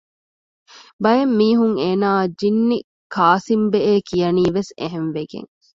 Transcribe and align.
ބައެއް 1.03 1.35
މީހުން 1.39 1.75
އޭނާއަށް 1.83 2.33
ޖިންނި 2.39 2.77
ކާސިމްބެއޭ 3.13 3.91
ކިޔަނީވެސް 4.07 4.71
އެހެންވެގެން 4.79 5.49